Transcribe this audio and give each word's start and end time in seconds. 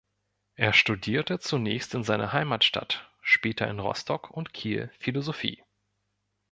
Er 0.55 0.73
studierte 0.73 1.37
zunächst 1.37 1.93
in 1.93 2.03
seiner 2.03 2.33
Heimatstadt, 2.33 3.07
später 3.21 3.69
in 3.69 3.77
Rostock 3.77 4.31
und 4.31 4.51
Kiel 4.51 4.89
Philosophie. 4.97 5.63